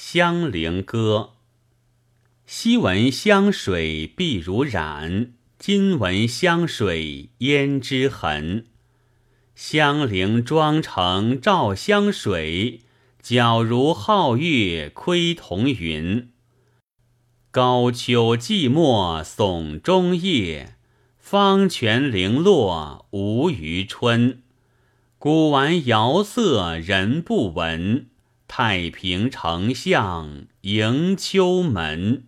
[0.00, 1.30] 香菱歌。
[2.46, 8.66] 昔闻香水碧如染，今闻香水胭脂痕。
[9.56, 12.82] 香菱妆成照香水，
[13.20, 16.30] 皎如皓月窥彤云。
[17.50, 20.76] 高秋寂寞耸中夜，
[21.18, 24.42] 芳泉零落无余春。
[25.18, 28.06] 古玩瑶色人不闻，
[28.48, 32.24] 太平丞相迎秋门。